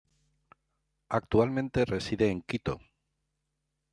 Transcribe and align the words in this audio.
Actualmente 1.09 1.85
reside 1.85 2.31
en 2.31 2.41
Quito. 2.41 2.79